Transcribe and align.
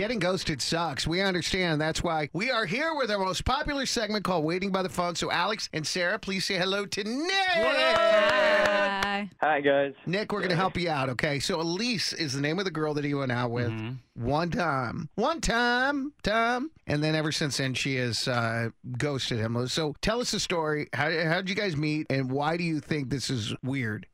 Getting 0.00 0.18
ghosted 0.18 0.62
sucks. 0.62 1.06
We 1.06 1.20
understand. 1.20 1.78
That's 1.78 2.02
why 2.02 2.30
we 2.32 2.50
are 2.50 2.64
here 2.64 2.94
with 2.94 3.10
our 3.10 3.18
most 3.18 3.44
popular 3.44 3.84
segment 3.84 4.24
called 4.24 4.46
Waiting 4.46 4.72
by 4.72 4.82
the 4.82 4.88
Phone. 4.88 5.14
So, 5.14 5.30
Alex 5.30 5.68
and 5.74 5.86
Sarah, 5.86 6.18
please 6.18 6.46
say 6.46 6.54
hello 6.54 6.86
to 6.86 7.04
Nick. 7.04 7.30
Hi. 7.30 9.28
Hi, 9.42 9.60
guys. 9.60 9.92
Nick, 10.06 10.32
we're 10.32 10.38
going 10.38 10.52
to 10.52 10.56
help 10.56 10.78
you 10.78 10.88
out, 10.88 11.10
okay? 11.10 11.38
So, 11.38 11.60
Elise 11.60 12.14
is 12.14 12.32
the 12.32 12.40
name 12.40 12.58
of 12.58 12.64
the 12.64 12.70
girl 12.70 12.94
that 12.94 13.04
he 13.04 13.12
went 13.12 13.30
out 13.30 13.50
with 13.50 13.70
one 14.14 14.50
time. 14.50 15.10
One 15.16 15.42
time, 15.42 16.14
time. 16.22 16.70
And 16.86 17.04
then 17.04 17.14
ever 17.14 17.30
since 17.30 17.58
then, 17.58 17.74
she 17.74 17.96
has 17.96 18.26
uh, 18.26 18.70
ghosted 18.96 19.38
him. 19.38 19.68
So, 19.68 19.94
tell 20.00 20.22
us 20.22 20.30
the 20.30 20.40
story. 20.40 20.88
How, 20.94 21.10
how'd 21.10 21.46
you 21.46 21.54
guys 21.54 21.76
meet, 21.76 22.06
and 22.08 22.30
why 22.30 22.56
do 22.56 22.64
you 22.64 22.80
think 22.80 23.10
this 23.10 23.28
is 23.28 23.54
weird? 23.62 24.06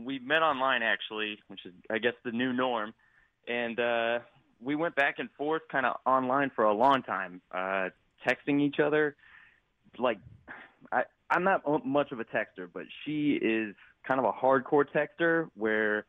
We 0.00 0.18
met 0.18 0.42
online 0.42 0.82
actually, 0.82 1.38
which 1.46 1.64
is 1.64 1.74
I 1.88 1.98
guess 1.98 2.14
the 2.24 2.32
new 2.32 2.52
norm, 2.52 2.92
and 3.46 3.78
uh, 3.78 4.18
we 4.62 4.74
went 4.74 4.94
back 4.94 5.18
and 5.18 5.28
forth 5.38 5.62
kind 5.70 5.86
of 5.86 5.96
online 6.06 6.50
for 6.54 6.64
a 6.64 6.74
long 6.74 7.02
time, 7.02 7.40
uh, 7.52 7.88
texting 8.26 8.60
each 8.60 8.78
other. 8.78 9.16
Like, 9.98 10.18
I 10.90 11.02
I'm 11.30 11.44
not 11.44 11.62
m- 11.66 11.80
much 11.84 12.12
of 12.12 12.20
a 12.20 12.24
texter, 12.24 12.68
but 12.72 12.84
she 13.04 13.32
is 13.32 13.74
kind 14.06 14.20
of 14.20 14.26
a 14.26 14.32
hardcore 14.32 14.84
texter 14.94 15.48
where. 15.56 16.04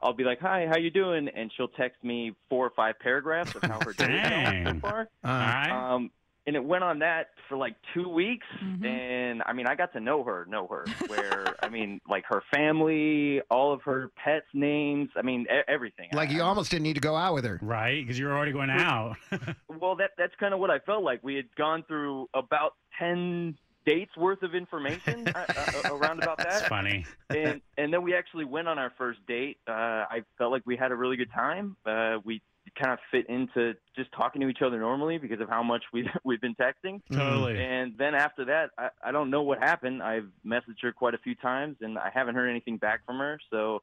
I'll 0.00 0.12
be 0.12 0.22
like, 0.22 0.38
"Hi, 0.38 0.68
how 0.70 0.78
you 0.78 0.90
doing?" 0.90 1.28
and 1.28 1.50
she'll 1.56 1.66
text 1.66 2.04
me 2.04 2.32
four 2.48 2.64
or 2.64 2.70
five 2.70 3.00
paragraphs 3.00 3.56
of 3.56 3.62
how 3.62 3.80
her 3.84 3.92
day 3.92 4.04
is 4.14 4.30
going 4.30 4.66
so 4.74 4.80
far. 4.80 5.08
All 5.24 5.32
right. 5.32 5.94
Um, 5.94 6.12
and 6.46 6.54
it 6.54 6.62
went 6.64 6.84
on 6.84 7.00
that 7.00 7.30
for 7.48 7.56
like 7.56 7.74
two 7.94 8.08
weeks, 8.08 8.46
and 8.86 9.42
I 9.44 9.52
mean, 9.54 9.66
I 9.66 9.74
got 9.74 9.92
to 9.94 10.00
know 10.00 10.22
her, 10.22 10.46
know 10.48 10.68
her. 10.68 10.84
Where 11.08 11.46
I 11.68 11.70
mean, 11.70 12.00
like 12.08 12.24
her 12.28 12.42
family, 12.50 13.42
all 13.50 13.74
of 13.74 13.82
her 13.82 14.10
pets' 14.16 14.46
names. 14.54 15.10
I 15.16 15.22
mean, 15.22 15.42
e- 15.42 15.60
everything. 15.68 16.08
like, 16.14 16.30
you 16.30 16.42
almost 16.42 16.70
didn't 16.70 16.84
need 16.84 16.94
to 16.94 17.00
go 17.00 17.14
out 17.14 17.34
with 17.34 17.44
her. 17.44 17.58
right, 17.60 18.02
because 18.02 18.18
you 18.18 18.24
were 18.26 18.32
already 18.32 18.52
going 18.52 18.70
out. 18.70 19.16
Well, 19.80 19.94
that 19.96 20.10
that's 20.18 20.34
kind 20.40 20.52
of 20.52 20.58
what 20.60 20.70
I 20.70 20.80
felt 20.80 21.04
like. 21.04 21.22
We 21.22 21.36
had 21.36 21.54
gone 21.54 21.84
through 21.86 22.28
about 22.34 22.74
ten 22.98 23.56
dates 23.86 24.16
worth 24.16 24.42
of 24.42 24.54
information 24.54 25.28
uh, 25.28 25.44
uh, 25.84 25.94
around 25.94 26.20
about 26.22 26.38
that. 26.38 26.48
That's 26.48 26.66
funny. 26.68 27.06
and 27.30 27.60
and 27.76 27.92
then 27.92 28.02
we 28.02 28.12
actually 28.14 28.44
went 28.44 28.66
on 28.66 28.76
our 28.78 28.92
first 28.98 29.20
date. 29.28 29.58
Uh, 29.68 29.72
I 30.10 30.22
felt 30.36 30.50
like 30.50 30.62
we 30.66 30.76
had 30.76 30.90
a 30.90 30.96
really 30.96 31.16
good 31.16 31.30
time. 31.32 31.76
Uh, 31.86 32.16
we 32.24 32.42
kind 32.80 32.92
of 32.92 32.98
fit 33.10 33.28
into 33.28 33.74
just 33.96 34.10
talking 34.12 34.40
to 34.40 34.48
each 34.48 34.62
other 34.64 34.78
normally 34.78 35.18
because 35.18 35.40
of 35.40 35.48
how 35.48 35.62
much 35.62 35.82
we 35.92 36.08
we've 36.24 36.40
been 36.40 36.54
texting. 36.54 37.00
Totally. 37.12 37.62
And 37.62 37.94
then 37.98 38.14
after 38.14 38.44
that, 38.46 38.70
I, 38.78 38.88
I 39.04 39.12
don't 39.12 39.30
know 39.30 39.42
what 39.42 39.58
happened. 39.58 40.02
I've 40.02 40.28
messaged 40.46 40.82
her 40.82 40.92
quite 40.92 41.14
a 41.14 41.18
few 41.18 41.34
times, 41.34 41.76
and 41.80 41.98
I 41.98 42.10
haven't 42.12 42.34
heard 42.34 42.48
anything 42.48 42.76
back 42.76 43.04
from 43.06 43.18
her. 43.18 43.38
So 43.50 43.82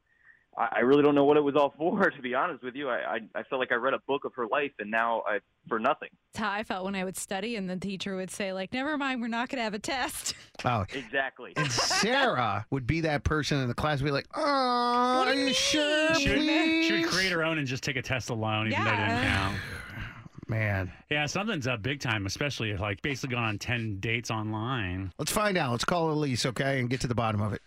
I, 0.58 0.68
I 0.78 0.80
really 0.80 1.04
don't 1.04 1.16
know 1.16 1.26
what 1.26 1.38
it 1.38 1.42
was 1.44 1.56
all 1.56 1.74
for, 1.78 2.10
to 2.10 2.22
be 2.22 2.34
honest 2.34 2.64
with 2.64 2.76
you. 2.76 2.90
I, 2.90 2.96
I, 3.16 3.20
I 3.36 3.44
felt 3.44 3.60
like 3.60 3.72
I 3.72 3.76
read 3.76 3.94
a 3.94 4.00
book 4.08 4.26
of 4.26 4.34
her 4.36 4.48
life, 4.48 4.72
and 4.80 4.90
now 4.90 5.24
I 5.28 5.40
for 5.68 5.80
nothing. 5.80 6.10
That's 6.34 6.44
how 6.44 6.52
I 6.52 6.64
felt 6.64 6.86
when 6.86 6.96
I 6.96 7.04
would 7.04 7.18
study, 7.18 7.56
and 7.56 7.70
the 7.70 7.76
teacher 7.78 8.16
would 8.16 8.30
say, 8.32 8.54
like, 8.54 8.72
never 8.74 8.98
mind, 8.98 9.22
we're 9.22 9.28
not 9.28 9.50
going 9.50 9.58
to 9.58 9.64
have 9.64 9.74
a 9.74 9.80
test. 9.80 10.36
Oh, 10.64 10.84
Exactly. 10.94 11.54
And 11.58 11.72
Sarah 11.72 12.66
would 12.72 12.88
be 12.88 13.02
that 13.02 13.24
person 13.24 13.60
in 13.60 13.68
the 13.68 13.76
class, 13.76 14.02
be 14.02 14.10
like, 14.10 14.26
"Oh, 14.34 15.24
are 15.28 15.34
you 15.36 15.48
you 15.48 15.54
sure? 15.54 16.16
She 16.16 16.30
would, 16.30 16.38
please?" 16.40 16.88
she 16.88 16.94
would 16.94 17.06
create 17.12 17.32
her 17.32 17.44
own 17.44 17.60
and 17.60 17.68
just 17.68 17.84
take 17.84 17.98
a 17.98 18.02
test 18.02 18.32
alone, 18.32 18.72
even 18.72 18.84
though 18.84 18.92
it 18.92 18.96
didn't 18.96 19.24
count. 19.26 19.58
Man, 20.48 20.92
Yeah, 21.12 21.26
something's 21.28 21.68
up 21.68 21.82
big 21.82 22.00
time, 22.00 22.26
especially 22.26 22.72
if 22.72 22.80
like 22.80 23.02
basically 23.02 23.36
gone 23.36 23.44
on 23.46 23.60
10 23.60 24.00
dates 24.00 24.32
online. 24.32 25.12
let's 25.20 25.32
find 25.32 25.58
out. 25.58 25.72
Let's 25.72 25.86
call 25.86 26.12
Elise, 26.12 26.46
okay, 26.48 26.80
and 26.80 26.90
get 26.90 27.02
to 27.02 27.08
the 27.08 27.16
bottom 27.16 27.42
of 27.42 27.54
it. 27.54 27.62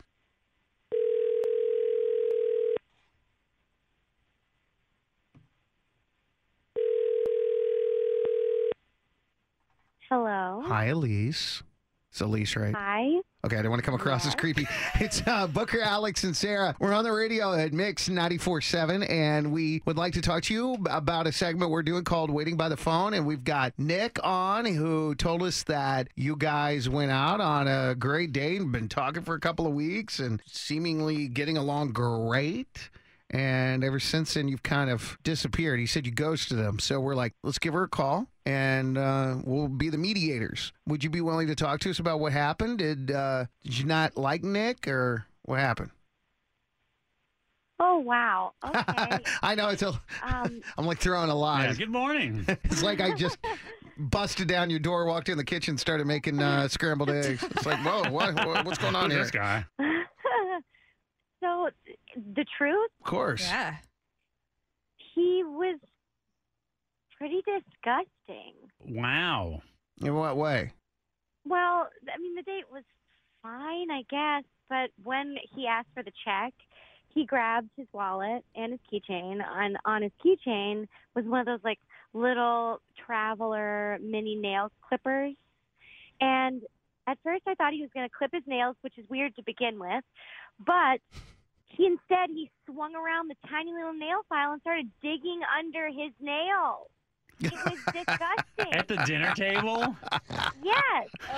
Hello. 10.10 10.62
Hi, 10.64 10.86
Elise. 10.86 11.62
It's 12.10 12.22
Elise, 12.22 12.56
right? 12.56 12.74
Hi. 12.74 13.20
Okay, 13.44 13.58
I 13.58 13.62
don't 13.62 13.70
want 13.70 13.82
to 13.82 13.84
come 13.84 13.94
across 13.94 14.26
as 14.26 14.34
creepy. 14.34 14.66
It's 15.00 15.22
uh, 15.26 15.46
Booker, 15.46 15.82
Alex, 15.82 16.24
and 16.24 16.34
Sarah. 16.34 16.74
We're 16.80 16.94
on 16.94 17.04
the 17.04 17.12
radio 17.12 17.52
at 17.52 17.74
Mix 17.74 18.08
94.7, 18.08 19.08
and 19.10 19.52
we 19.52 19.82
would 19.84 19.98
like 19.98 20.14
to 20.14 20.22
talk 20.22 20.44
to 20.44 20.54
you 20.54 20.78
about 20.88 21.26
a 21.26 21.32
segment 21.32 21.70
we're 21.70 21.82
doing 21.82 22.04
called 22.04 22.30
Waiting 22.30 22.56
by 22.56 22.70
the 22.70 22.76
Phone. 22.76 23.12
And 23.12 23.26
we've 23.26 23.44
got 23.44 23.74
Nick 23.76 24.18
on, 24.24 24.64
who 24.64 25.14
told 25.14 25.42
us 25.42 25.62
that 25.64 26.08
you 26.16 26.36
guys 26.36 26.88
went 26.88 27.12
out 27.12 27.42
on 27.42 27.68
a 27.68 27.94
great 27.94 28.32
date 28.32 28.62
and 28.62 28.72
been 28.72 28.88
talking 28.88 29.22
for 29.22 29.34
a 29.34 29.40
couple 29.40 29.66
of 29.66 29.74
weeks 29.74 30.20
and 30.20 30.40
seemingly 30.46 31.28
getting 31.28 31.58
along 31.58 31.92
great. 31.92 32.88
And 33.30 33.84
ever 33.84 34.00
since 34.00 34.34
then, 34.34 34.48
you've 34.48 34.62
kind 34.62 34.88
of 34.90 35.18
disappeared. 35.22 35.80
He 35.80 35.86
said 35.86 36.06
you 36.06 36.12
ghosted 36.12 36.58
him. 36.58 36.78
So 36.78 36.98
we're 36.98 37.14
like, 37.14 37.34
let's 37.42 37.58
give 37.58 37.74
her 37.74 37.82
a 37.82 37.88
call 37.88 38.26
and 38.46 38.96
uh, 38.96 39.36
we'll 39.44 39.68
be 39.68 39.90
the 39.90 39.98
mediators. 39.98 40.72
Would 40.86 41.04
you 41.04 41.10
be 41.10 41.20
willing 41.20 41.48
to 41.48 41.54
talk 41.54 41.80
to 41.80 41.90
us 41.90 41.98
about 41.98 42.20
what 42.20 42.32
happened? 42.32 42.78
Did 42.78 43.10
uh, 43.10 43.44
did 43.62 43.78
you 43.78 43.84
not 43.84 44.16
like 44.16 44.42
Nick 44.42 44.88
or 44.88 45.26
what 45.42 45.60
happened? 45.60 45.90
Oh 47.78 47.98
wow. 47.98 48.52
Okay. 48.64 49.18
I 49.42 49.54
know 49.54 49.68
it's 49.68 49.82
a. 49.82 49.88
um. 50.22 50.62
I'm 50.78 50.86
like 50.86 50.98
throwing 50.98 51.28
a 51.28 51.34
lie. 51.34 51.66
Yeah, 51.66 51.74
good 51.74 51.90
morning. 51.90 52.46
It's 52.64 52.82
like 52.82 53.00
I 53.00 53.14
just 53.14 53.36
busted 53.98 54.48
down 54.48 54.70
your 54.70 54.78
door, 54.78 55.04
walked 55.04 55.28
in 55.28 55.36
the 55.36 55.44
kitchen, 55.44 55.76
started 55.76 56.06
making 56.06 56.40
uh, 56.40 56.68
scrambled 56.68 57.10
eggs. 57.10 57.42
It's 57.42 57.66
like, 57.66 57.78
whoa, 57.84 58.10
what, 58.10 58.34
what 58.46 58.64
what's 58.64 58.78
going 58.78 58.94
on 58.96 59.10
Who's 59.10 59.12
here? 59.14 59.22
this 59.24 59.30
guy? 59.30 59.64
So 62.28 62.32
the 62.34 62.44
truth, 62.56 62.90
Of 63.00 63.06
course. 63.06 63.42
Yeah. 63.42 63.76
he 65.14 65.42
was 65.44 65.78
pretty 67.16 67.42
disgusting. 67.44 68.54
Wow. 68.80 69.62
In 70.00 70.14
what 70.14 70.36
way? 70.36 70.72
Well, 71.44 71.88
I 72.14 72.18
mean, 72.20 72.34
the 72.36 72.42
date 72.42 72.64
was 72.72 72.84
fine, 73.42 73.90
I 73.90 74.02
guess, 74.10 74.44
but 74.68 74.90
when 75.02 75.36
he 75.54 75.66
asked 75.66 75.88
for 75.94 76.02
the 76.02 76.12
check, 76.24 76.52
he 77.14 77.24
grabbed 77.24 77.70
his 77.76 77.86
wallet 77.92 78.44
and 78.54 78.72
his 78.72 78.80
keychain. 78.92 79.40
And 79.44 79.76
on 79.84 80.02
his 80.02 80.12
keychain 80.24 80.86
was 81.16 81.24
one 81.24 81.40
of 81.40 81.46
those 81.46 81.64
like 81.64 81.80
little 82.12 82.80
traveler 83.06 83.98
mini 84.00 84.36
nail 84.36 84.70
clippers. 84.86 85.34
And 86.20 86.62
at 87.06 87.18
first, 87.24 87.42
I 87.46 87.54
thought 87.54 87.72
he 87.72 87.80
was 87.80 87.90
going 87.94 88.06
to 88.08 88.14
clip 88.16 88.30
his 88.32 88.42
nails, 88.46 88.76
which 88.82 88.98
is 88.98 89.08
weird 89.08 89.34
to 89.36 89.42
begin 89.42 89.78
with. 89.80 90.04
But 90.64 91.00
he 91.68 91.86
instead 91.86 92.30
he 92.30 92.50
swung 92.66 92.94
around 92.94 93.28
the 93.28 93.36
tiny 93.48 93.72
little 93.72 93.92
nail 93.94 94.20
file 94.28 94.52
and 94.52 94.60
started 94.60 94.90
digging 95.02 95.40
under 95.58 95.88
his 95.88 96.12
nail. 96.20 96.88
It 97.40 97.52
was 97.52 97.78
disgusting. 97.94 98.72
At 98.72 98.88
the 98.88 98.96
dinner 99.06 99.32
table? 99.34 99.96
yes. 100.62 101.08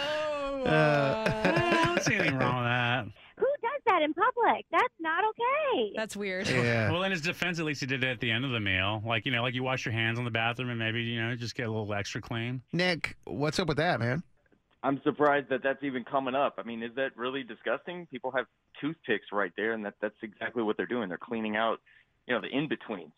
Oh. 0.53 0.63
Uh, 0.65 1.25
I 1.27 1.85
don't 1.85 2.03
see 2.03 2.15
anything 2.15 2.37
wrong 2.37 2.57
with 2.57 2.65
that. 2.65 3.05
Who 3.37 3.47
does 3.63 3.81
that 3.87 4.03
in 4.03 4.13
public? 4.15 4.67
That's 4.73 4.93
not 4.99 5.23
okay. 5.31 5.93
That's 5.97 6.17
weird. 6.17 6.49
Yeah. 6.49 6.91
Well, 6.91 7.05
in 7.05 7.13
his 7.13 7.21
defense, 7.21 7.59
at 7.59 7.65
least 7.65 7.81
he 7.81 7.87
did 7.87 8.03
it 8.03 8.09
at 8.09 8.21
the 8.21 8.31
end 8.31 8.45
of 8.45 8.51
the 8.51 8.61
meal. 8.61 9.03
Like, 9.07 9.25
you 9.27 9.33
know, 9.33 9.43
like 9.43 9.55
you 9.55 9.63
wash 9.63 9.85
your 9.87 9.93
hands 9.93 10.19
in 10.19 10.25
the 10.25 10.31
bathroom 10.31 10.71
and 10.71 10.79
maybe, 10.79 11.03
you 11.03 11.23
know, 11.23 11.35
just 11.37 11.55
get 11.55 11.69
a 11.69 11.71
little 11.71 11.93
extra 11.95 12.21
clean. 12.21 12.63
Nick, 12.73 13.17
what's 13.25 13.59
up 13.59 13.69
with 13.69 13.77
that, 13.79 14.01
man? 14.01 14.23
I'm 14.83 15.01
surprised 15.03 15.49
that 15.51 15.63
that's 15.63 15.83
even 15.83 16.05
coming 16.05 16.35
up. 16.35 16.55
I 16.59 16.63
mean, 16.63 16.83
is 16.83 16.95
that 16.97 17.17
really 17.17 17.43
disgusting? 17.43 18.07
People 18.07 18.31
have 18.31 18.47
toothpicks 18.81 19.27
right 19.33 19.53
there, 19.57 19.73
and 19.73 19.85
that 19.85 19.95
that's 20.01 20.15
exactly 20.23 20.63
what 20.63 20.77
they're 20.77 20.87
doing. 20.87 21.09
They're 21.09 21.19
cleaning 21.19 21.57
out, 21.57 21.81
you 22.27 22.35
know, 22.35 22.41
the 22.41 22.49
in 22.49 22.69
betweens. 22.69 23.13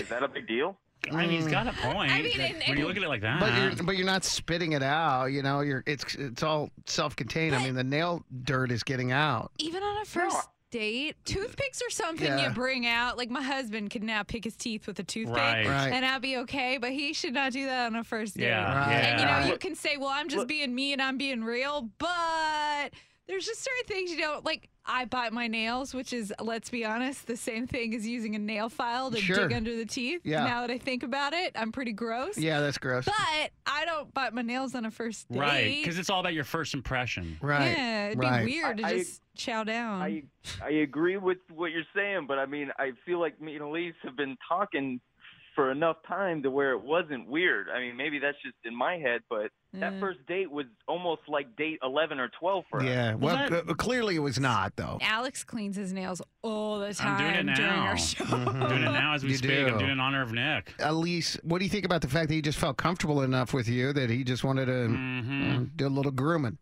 Is 0.00 0.08
that 0.08 0.22
a 0.22 0.28
big 0.28 0.46
deal? 0.46 0.78
I 1.10 1.16
mean, 1.16 1.30
he's 1.30 1.48
got 1.48 1.66
a 1.66 1.72
point. 1.72 2.12
I 2.12 2.22
mean, 2.22 2.40
and- 2.40 2.62
when 2.68 2.78
you 2.78 2.86
look 2.86 2.96
at 2.96 3.02
it 3.02 3.08
like 3.08 3.22
that. 3.22 3.40
But 3.40 3.54
you're 3.54 3.84
but 3.84 3.96
you're 3.96 4.06
not 4.06 4.24
spitting 4.24 4.72
it 4.72 4.82
out. 4.82 5.26
You 5.26 5.42
know, 5.42 5.60
you're 5.60 5.82
it's 5.86 6.14
it's 6.14 6.42
all 6.42 6.70
self-contained. 6.86 7.54
I 7.54 7.62
mean, 7.64 7.74
the 7.74 7.84
nail 7.84 8.24
dirt 8.44 8.70
is 8.70 8.82
getting 8.84 9.10
out. 9.10 9.50
Even 9.58 9.82
on 9.82 10.02
a 10.02 10.04
first 10.04 10.48
date, 10.72 11.14
toothpicks 11.24 11.80
are 11.86 11.90
something 11.90 12.26
Yeah. 12.26 12.48
you 12.48 12.50
bring 12.54 12.84
out. 12.86 13.16
Like 13.16 13.30
my 13.30 13.42
husband 13.42 13.90
could 13.90 14.02
now 14.02 14.24
pick 14.24 14.42
his 14.42 14.56
teeth 14.56 14.88
with 14.88 14.98
a 14.98 15.04
toothpick. 15.04 15.36
Right. 15.36 15.66
Right. 15.66 15.92
And 15.92 16.04
I'll 16.04 16.18
be 16.18 16.38
okay, 16.38 16.78
but 16.78 16.90
he 16.90 17.12
should 17.12 17.34
not 17.34 17.52
do 17.52 17.66
that 17.66 17.86
on 17.86 17.94
a 17.94 18.02
first 18.02 18.36
date. 18.36 18.46
Yeah. 18.46 18.76
Right. 18.88 18.92
And 18.94 19.20
you 19.20 19.26
know, 19.26 19.52
you 19.52 19.58
can 19.58 19.76
say, 19.76 19.96
"Well, 19.96 20.08
I'm 20.08 20.26
just 20.28 20.38
Look- 20.40 20.48
being 20.48 20.74
me 20.74 20.92
and 20.92 21.00
I'm 21.00 21.16
being 21.18 21.44
real," 21.44 21.88
but 21.98 22.90
There's 23.28 23.46
just 23.46 23.62
certain 23.62 23.84
things 23.86 24.10
you 24.10 24.18
don't 24.18 24.44
like. 24.44 24.68
I 24.84 25.04
bite 25.04 25.32
my 25.32 25.46
nails, 25.46 25.94
which 25.94 26.12
is, 26.12 26.34
let's 26.40 26.68
be 26.70 26.84
honest, 26.84 27.28
the 27.28 27.36
same 27.36 27.68
thing 27.68 27.94
as 27.94 28.04
using 28.04 28.34
a 28.34 28.38
nail 28.38 28.68
file 28.68 29.12
to 29.12 29.16
Sure. 29.16 29.36
dig 29.46 29.52
under 29.56 29.76
the 29.76 29.86
teeth. 29.86 30.22
Yeah. 30.24 30.44
Now 30.44 30.62
that 30.62 30.72
I 30.72 30.76
think 30.78 31.04
about 31.04 31.32
it, 31.32 31.52
I'm 31.54 31.70
pretty 31.70 31.92
gross. 31.92 32.36
Yeah, 32.36 32.58
that's 32.60 32.78
gross. 32.78 33.04
But 33.04 33.14
I 33.64 33.81
don't 34.02 34.14
bite 34.14 34.32
my 34.34 34.42
nails 34.42 34.74
on 34.74 34.84
a 34.84 34.90
first 34.90 35.28
date. 35.30 35.38
Right, 35.38 35.76
because 35.82 35.98
it's 35.98 36.10
all 36.10 36.20
about 36.20 36.34
your 36.34 36.44
first 36.44 36.74
impression. 36.74 37.38
Right. 37.40 37.76
Yeah, 37.76 38.06
it'd 38.08 38.18
right. 38.18 38.44
be 38.44 38.52
weird 38.52 38.78
to 38.78 38.84
I- 38.84 38.88
I- 38.88 38.98
just 38.98 39.22
chow 39.34 39.64
down. 39.64 40.02
I 40.02 40.22
I 40.62 40.70
agree 40.70 41.16
with 41.16 41.38
what 41.50 41.70
you're 41.72 41.84
saying, 41.94 42.26
but 42.26 42.38
I 42.38 42.46
mean, 42.46 42.70
I 42.78 42.92
feel 43.06 43.20
like 43.20 43.40
me 43.40 43.54
and 43.54 43.62
Elise 43.62 43.94
have 44.02 44.16
been 44.16 44.36
talking 44.48 45.00
for 45.54 45.70
enough 45.70 45.96
time 46.08 46.42
to 46.42 46.50
where 46.50 46.72
it 46.72 46.80
wasn't 46.82 47.28
weird. 47.28 47.68
I 47.68 47.80
mean, 47.80 47.96
maybe 47.96 48.18
that's 48.18 48.36
just 48.42 48.56
in 48.64 48.74
my 48.74 48.96
head, 48.96 49.20
but 49.28 49.50
that 49.74 49.92
Mm. 49.92 50.00
first 50.00 50.24
date 50.26 50.50
was 50.50 50.66
almost 50.88 51.22
like 51.28 51.54
date 51.56 51.78
11 51.82 52.18
or 52.18 52.28
12 52.40 52.64
for 52.70 52.80
us. 52.80 52.86
Yeah. 52.86 53.14
Well, 53.14 53.36
Well, 53.36 53.50
that- 53.50 53.68
c- 53.68 53.74
clearly 53.74 54.16
it 54.16 54.20
was 54.20 54.40
not, 54.40 54.76
though. 54.76 54.98
Alex 55.02 55.44
cleans 55.44 55.76
his 55.76 55.92
nails 55.92 56.22
all 56.42 56.78
the 56.78 56.94
time. 56.94 57.12
I'm 57.12 57.18
time 57.18 57.32
doing 57.34 57.48
it 57.50 57.56
during 57.56 57.72
our 57.72 57.96
show. 57.98 58.24
Mhm. 58.24 58.62
I'm 58.62 58.68
doing 58.68 58.82
it 58.82 58.92
now 58.92 59.12
as 59.14 59.24
we 59.24 59.30
You 59.30 59.36
speak. 59.36 59.50
do. 59.50 59.66
I'm 59.68 59.78
doing 59.78 59.90
it 59.90 59.92
in 59.92 60.00
honor 60.00 60.22
of 60.22 60.32
Nick. 60.32 60.74
Elise, 60.80 61.38
what 61.42 61.58
do 61.58 61.64
you 61.64 61.70
think 61.70 61.84
about 61.84 62.00
the 62.00 62.08
fact 62.08 62.28
that 62.28 62.34
he 62.34 62.40
just 62.42 62.58
felt 62.58 62.76
comfortable 62.76 63.22
enough 63.22 63.52
with 63.52 63.68
you 63.68 63.92
that 63.92 64.08
he 64.10 64.24
just 64.24 64.44
wanted 64.44 64.66
to 64.66 64.86
hmm 64.88 65.42
uh, 65.56 65.64
do 65.76 65.86
a 65.86 65.88
little 65.88 66.12
grooming? 66.12 66.58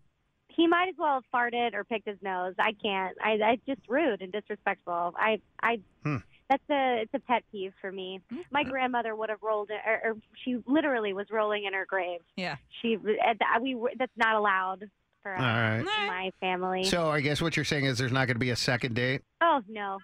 He 0.48 0.66
might 0.66 0.88
as 0.88 0.94
well 0.98 1.14
have 1.14 1.25
farted 1.32 1.72
or 1.75 1.84
picked 1.84 2.06
his 2.06 2.19
nose. 2.22 2.54
I 2.58 2.72
can't. 2.82 3.16
I, 3.22 3.31
I 3.52 3.58
just 3.66 3.81
rude 3.88 4.20
and 4.20 4.31
disrespectful. 4.32 5.14
I, 5.16 5.40
I, 5.62 5.81
Hmm. 6.02 6.16
That's 6.50 6.62
a, 6.70 7.02
it's 7.02 7.14
a 7.14 7.20
pet 7.20 7.43
peeve 7.50 7.73
for 7.81 7.91
me. 7.91 8.20
My 8.50 8.64
grandmother 8.64 9.14
would 9.17 9.31
have 9.31 9.38
rolled, 9.43 9.70
in, 9.70 9.76
or, 9.91 10.11
or 10.12 10.17
she 10.44 10.58
literally 10.67 11.12
was 11.14 11.26
rolling 11.31 11.64
in 11.64 11.73
her 11.73 11.87
grave. 11.88 12.20
Yeah. 12.37 12.56
She, 12.82 12.97
uh, 12.97 13.61
we, 13.62 13.76
that's 13.99 14.12
not 14.17 14.35
allowed 14.35 14.91
for 15.23 15.35
us 15.35 15.41
All 15.41 15.47
right. 15.47 15.79
in 15.79 15.85
my 15.85 16.31
family. 16.41 16.85
So 16.85 17.08
I 17.11 17.20
guess 17.20 17.41
what 17.41 17.55
you're 17.56 17.64
saying 17.64 17.85
is 17.85 17.97
there's 17.99 18.12
not 18.12 18.26
going 18.26 18.35
to 18.37 18.41
be 18.41 18.50
a 18.50 18.56
second 18.56 18.94
date. 18.94 19.23
oh 19.43 19.61
no, 19.69 19.99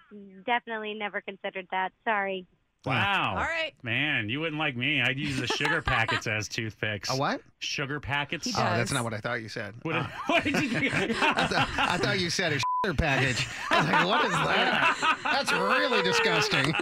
definitely 0.45 0.93
never 0.93 1.21
considered 1.21 1.67
that. 1.71 1.89
Sorry. 2.05 2.45
Wow. 2.85 3.31
All 3.31 3.43
right. 3.43 3.73
Man, 3.83 4.29
you 4.29 4.39
wouldn't 4.39 4.59
like 4.59 4.77
me. 4.77 5.01
I'd 5.01 5.17
use 5.17 5.37
the 5.41 5.47
sugar 5.47 5.81
packets 5.81 6.27
as 6.27 6.47
toothpicks. 6.47 7.09
A 7.09 7.17
what? 7.17 7.41
Sugar 7.59 7.99
packets. 7.99 8.47
Oh, 8.47 8.61
that's 8.61 8.91
not 8.93 9.03
what 9.03 9.13
I 9.13 9.17
thought 9.17 9.41
you 9.41 9.49
said. 9.49 9.73
What, 9.81 9.95
Oh. 9.95 10.07
what 10.27 10.43
did 10.43 10.61
you? 10.71 10.89
I, 10.93 11.07
thought, 11.47 11.67
I 11.77 11.97
thought 11.97 12.19
you 12.19 12.29
said 12.29 12.53
a 12.53 12.57
shitter 12.57 12.61
package. 12.93 13.47
Like, 13.71 14.05
what 14.05 14.25
is 14.25 14.31
that? 14.31 15.17
That's 15.23 15.51
really 15.51 16.01
disgusting. 16.03 16.73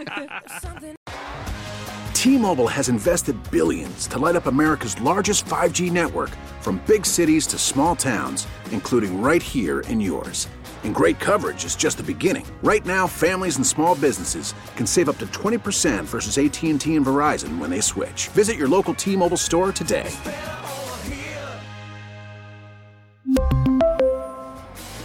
T-Mobile 2.13 2.67
has 2.67 2.89
invested 2.89 3.35
billions 3.51 4.07
to 4.07 4.19
light 4.19 4.35
up 4.35 4.47
America's 4.47 4.99
largest 4.99 5.45
5G 5.45 5.91
network 5.91 6.31
from 6.59 6.81
big 6.87 7.05
cities 7.05 7.47
to 7.47 7.57
small 7.57 7.95
towns, 7.95 8.47
including 8.71 9.21
right 9.21 9.41
here 9.41 9.81
in 9.81 10.01
yours. 10.01 10.47
And 10.83 10.93
great 10.93 11.19
coverage 11.19 11.65
is 11.65 11.75
just 11.75 11.97
the 11.97 12.03
beginning. 12.03 12.45
Right 12.61 12.85
now, 12.85 13.07
families 13.07 13.55
and 13.55 13.65
small 13.65 13.95
businesses 13.95 14.53
can 14.75 14.85
save 14.85 15.09
up 15.09 15.17
to 15.17 15.25
20% 15.27 16.03
versus 16.05 16.37
AT&T 16.37 16.95
and 16.95 17.05
Verizon 17.05 17.57
when 17.57 17.69
they 17.71 17.81
switch. 17.81 18.27
Visit 18.29 18.55
your 18.55 18.67
local 18.67 18.93
T-Mobile 18.93 19.37
store 19.37 19.71
today. 19.71 20.11